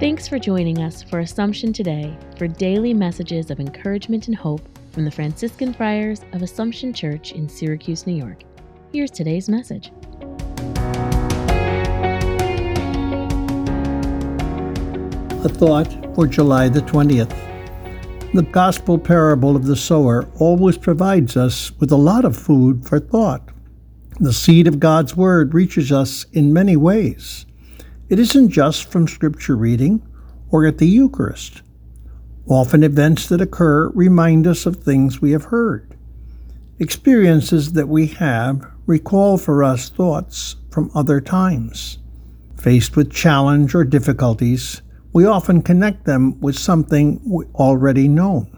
for 0.00 0.38
joining 0.38 0.78
us 0.78 1.02
for 1.02 1.20
Assumption 1.20 1.74
Today 1.74 2.16
for 2.38 2.48
daily 2.48 2.94
messages 2.94 3.50
of 3.50 3.60
encouragement 3.60 4.28
and 4.28 4.34
hope 4.34 4.62
from 4.92 5.04
the 5.04 5.10
Franciscan 5.10 5.74
Friars 5.74 6.22
of 6.32 6.40
Assumption 6.40 6.94
Church 6.94 7.32
in 7.32 7.50
Syracuse, 7.50 8.06
New 8.06 8.14
York. 8.14 8.42
Here's 8.94 9.10
today's 9.10 9.50
message. 9.50 9.92
A 15.44 15.50
thought 15.50 16.14
for 16.14 16.26
July 16.26 16.70
the 16.70 16.80
20th. 16.80 18.32
The 18.32 18.48
gospel 18.50 18.98
parable 18.98 19.54
of 19.54 19.66
the 19.66 19.76
sower 19.76 20.26
always 20.38 20.78
provides 20.78 21.36
us 21.36 21.72
with 21.72 21.92
a 21.92 21.96
lot 21.96 22.24
of 22.24 22.38
food 22.38 22.86
for 22.86 23.00
thought. 23.00 23.50
The 24.18 24.32
seed 24.32 24.66
of 24.66 24.80
God's 24.80 25.14
Word 25.14 25.52
reaches 25.52 25.92
us 25.92 26.24
in 26.32 26.54
many 26.54 26.74
ways. 26.74 27.44
It 28.10 28.18
isn't 28.18 28.48
just 28.50 28.90
from 28.90 29.06
Scripture 29.06 29.54
reading 29.54 30.02
or 30.50 30.66
at 30.66 30.78
the 30.78 30.88
Eucharist. 30.88 31.62
Often 32.44 32.82
events 32.82 33.28
that 33.28 33.40
occur 33.40 33.88
remind 33.90 34.48
us 34.48 34.66
of 34.66 34.78
things 34.78 35.22
we 35.22 35.30
have 35.30 35.44
heard. 35.44 35.96
Experiences 36.80 37.74
that 37.74 37.88
we 37.88 38.08
have 38.08 38.66
recall 38.84 39.38
for 39.38 39.62
us 39.62 39.88
thoughts 39.88 40.56
from 40.72 40.90
other 40.92 41.20
times. 41.20 41.98
Faced 42.56 42.96
with 42.96 43.12
challenge 43.12 43.76
or 43.76 43.84
difficulties, 43.84 44.82
we 45.12 45.24
often 45.24 45.62
connect 45.62 46.04
them 46.04 46.40
with 46.40 46.58
something 46.58 47.20
we 47.24 47.44
already 47.54 48.08
know. 48.08 48.48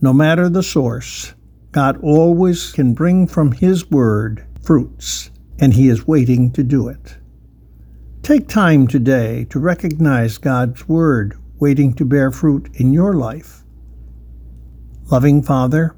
No 0.00 0.14
matter 0.14 0.48
the 0.48 0.62
source, 0.62 1.34
God 1.72 2.02
always 2.02 2.72
can 2.72 2.94
bring 2.94 3.26
from 3.26 3.52
His 3.52 3.90
Word 3.90 4.46
fruits, 4.62 5.30
and 5.58 5.74
He 5.74 5.90
is 5.90 6.06
waiting 6.06 6.50
to 6.52 6.62
do 6.62 6.88
it. 6.88 7.18
Take 8.26 8.48
time 8.48 8.88
today 8.88 9.46
to 9.50 9.60
recognize 9.60 10.36
God's 10.36 10.88
Word 10.88 11.38
waiting 11.60 11.94
to 11.94 12.04
bear 12.04 12.32
fruit 12.32 12.68
in 12.74 12.92
your 12.92 13.14
life. 13.14 13.62
Loving 15.12 15.44
Father, 15.44 15.94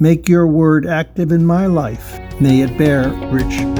make 0.00 0.28
your 0.28 0.48
Word 0.48 0.88
active 0.88 1.30
in 1.30 1.46
my 1.46 1.66
life. 1.66 2.18
May 2.40 2.62
it 2.62 2.76
bear 2.76 3.10
rich 3.30 3.58
fruit. 3.58 3.76